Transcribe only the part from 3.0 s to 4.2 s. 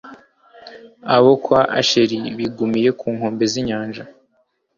nkombe z'inyanja